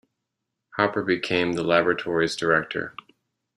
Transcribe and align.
Hopper 0.77 1.03
became 1.03 1.53
the 1.53 1.61
laboratory's 1.63 2.35
Director. 2.35 2.95